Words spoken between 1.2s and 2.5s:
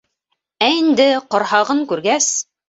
ҡорһағын күргәс...